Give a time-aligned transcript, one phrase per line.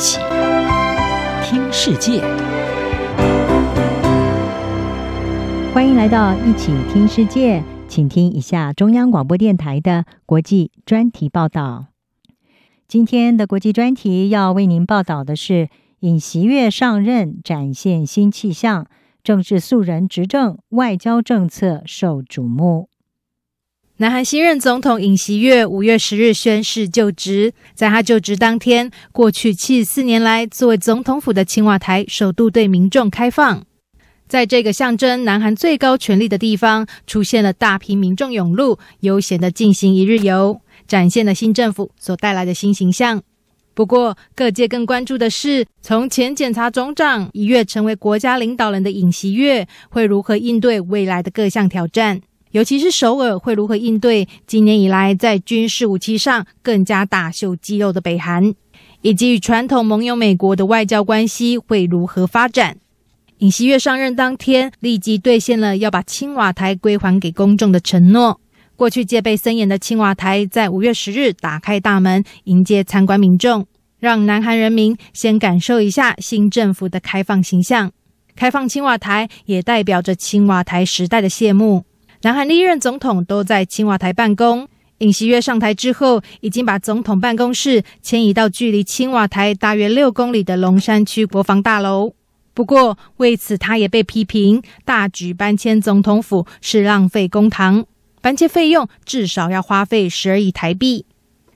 [0.00, 0.18] 起
[1.44, 2.22] 听世界，
[5.74, 11.88] 欢迎来到一起听世界，请听一下中央广播电台的国际专题报道。
[12.88, 15.68] 今天的国际专题要为您报道的是：
[15.98, 18.86] 尹锡悦上任展现新气象，
[19.22, 22.88] 政治素人执政，外交政策受瞩目。
[24.00, 33.62] 南韩新任总统尹锡悦五月十日宣誓就职，在他就职当天，过去七十四年来作为总统府的青瓦台首度对民众开放。
[34.26, 43.22] 在这个象征南韩最高权力的地方，出现了大批民众涌入，悠闲地进行一日游，展现了新政府所带来的新形象。
[43.74, 52.22] 不过，各界更关注的是，从前检察总长一跃成为国家领导人的尹锡悦，会如何应对未来的各项挑战。
[52.52, 58.54] 尤其是首尔会如何应对今年以来在军事武器上更加大秀肌肉的北韩，
[59.02, 62.76] 以及与传统盟友美国的外交关系会如何发展？
[63.38, 68.40] 尹锡悦上任当天立即兑现了要把青瓦台归还给公众的承诺。
[68.76, 73.66] 过去戒备森严的青瓦台在五月十日打开大门迎接参观民众，
[73.98, 77.92] 让南韩人民先感受一下新政府的开放形象。
[78.34, 81.84] 开放青瓦台也代表着青瓦台时代的谢幕。
[82.22, 84.68] 南韩历任总统都在青瓦台办公。
[84.98, 92.12] 尹锡悦上台之后，已经把总统办公室迁移到距离青瓦台大约六公里的龙山区国防大楼。
[92.52, 97.86] 不过，为此他也被批评大举搬迁总统府是浪费公帑，
[98.20, 101.06] 搬迁费用至少要花费十二亿台币。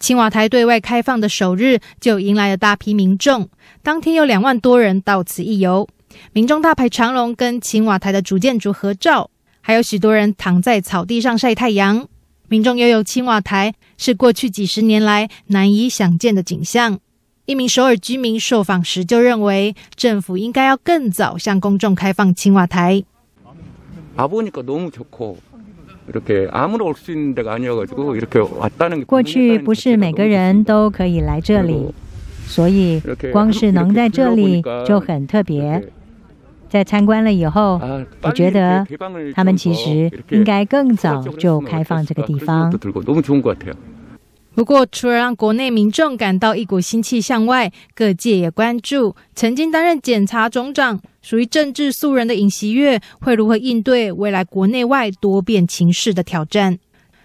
[0.00, 3.50] 青瓦台对外开放的首日就迎来了大批民众，
[3.82, 5.86] 当天有两万多人到此一游，
[6.32, 9.30] 民众大排长龙，跟青瓦台的主建筑合照。
[9.66, 12.06] 还有许多人躺在草地上晒太阳，
[12.46, 17.00] 民众拥有青瓦台是过去几十年来难以想见的景象。
[17.46, 23.02] 一名首尔居民受访时就认为，政府应该要更早向公众开放青瓦台。
[29.04, 31.92] 过去不是每个人都可以来这里，
[32.46, 33.02] 所以
[33.32, 35.82] 光是能在这里就很特别。
[36.68, 37.80] 在参观了以后，
[38.22, 38.86] 我觉得
[39.34, 42.70] 他们其实应该更早就开放这个地方。
[44.54, 56.78] 不过，除了让国内民众感到一股新气象外，各界也关注曾经担任检察总长、属于政治素人的尹锡悦会如何应对未来国内外多变情势的挑战。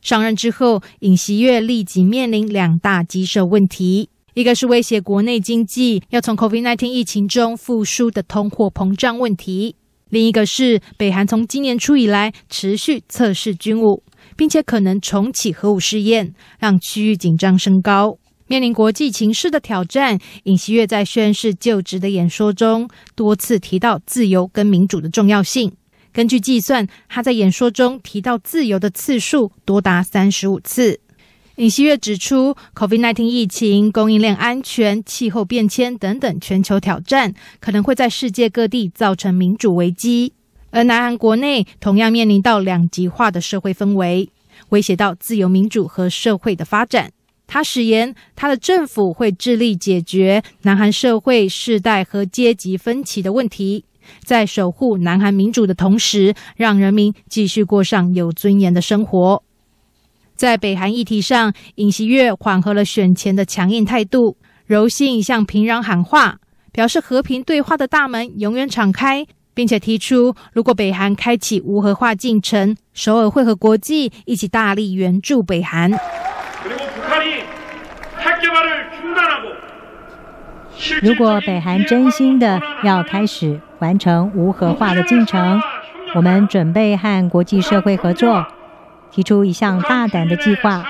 [0.00, 4.08] 上任之后，尹锡悦立即面临两大棘手问题。
[4.34, 9.76] 一个是威胁国内经济要从 COVID-19 疫情中复苏的通货膨胀问题，
[10.08, 14.02] 另一个是北韩从今年初以来持续测试军武，
[14.34, 18.16] 并且可能重启核武试验，让区域紧张升高。
[18.46, 25.72] 面临国际情势的挑战，尹锡悦在宣誓就职的演说中多次提到自由跟民主的重要性。
[26.10, 31.00] 根据计算，他在演说中提到自由的次数多达三十五次。
[31.56, 40.32] 尹锡悦指出，COVID-19 疫情、供应链安全、气候变迁等等全球挑战，可能会在世界各地造成民主危机。
[40.70, 44.30] 而南韩国内同样面临到两极化的社会氛围，
[44.70, 47.12] 威胁到自由民主和社会的发展。
[47.46, 53.84] 他誓言，他的政府会致力解决南韩社会世代和阶级分歧的问题，
[54.24, 59.42] 在守护南韩民主的同时，让人民继续过上有尊严的生活。
[60.42, 64.36] 在北韩议题上，尹锡悦缓和了选前的强硬态度，
[64.66, 66.38] 柔性向平壤喊话，
[66.72, 75.92] 表示和平对话的大门永远敞开，并且提出，如果北韩开启无核化进程，首尔会和国际一起大力援助北韩。
[81.02, 85.62] 如果北韩真心的要开始完成无核化的进程，
[86.16, 88.44] 我们准备和国际社会合作。
[89.12, 90.84] 提出一项大胆的计划，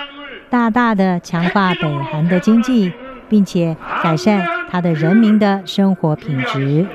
[0.48, 2.92] 大大的强化北韩的经济，
[3.28, 6.86] 并且改善他的人民的生活品质。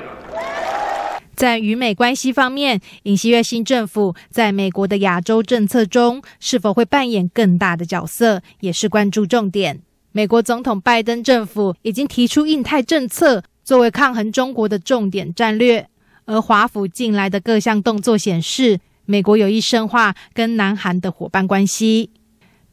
[1.34, 9.80] 在与美关系方面，尹锡悦新政府在美国的亚洲政策中是否会扮演更大的角色，也是关注重点。
[10.10, 15.86] 美国总统拜登政府已经提出印太政策作为抗衡中国的重点战略，
[16.24, 18.80] 而华府近来的各项动作显示，
[19.10, 22.10] 美国有意深化跟南韩的伙伴关系。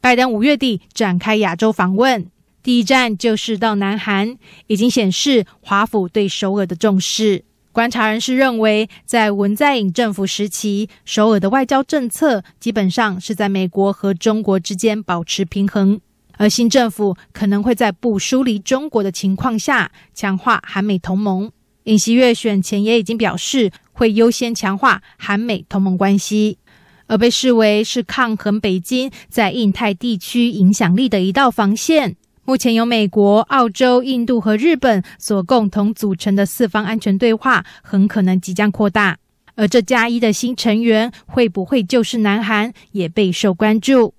[0.02, 2.26] 拜登五月底展开亚洲访问，
[2.62, 4.36] 第一站就是到南韩，
[4.66, 7.42] 已经显示华府对首尔的重视。
[7.72, 15.98] 观察人士认为，在文在寅政府时期，首尔的外交政策基本上是在美国和中国之间保持平衡，
[16.36, 21.50] 而新政府可能会在不疏离中国的情况下强化韩美同盟。
[21.86, 26.58] 尹锡悦选前也已经表示，会优先强化韩美同盟关系，
[27.06, 32.16] 而被视为是抗衡北京在印太地区影响力的一道防线。
[32.44, 39.18] 目前由美国、澳洲、印度和日本所共同组成的四方安全对话，很可能即将扩大。
[39.54, 44.12] 而这加一的新成员会不会就是南韩，也备受关注。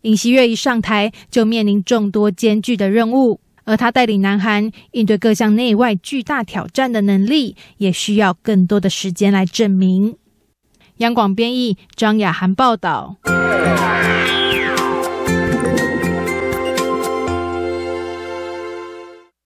[0.00, 10.16] 尹锡悦一上台就面临众多艰巨的任务，而他带领南韩应对各项内外巨大挑战的能力，也需要更多的时间来证明。
[10.98, 13.16] 央广编译张雅涵报道。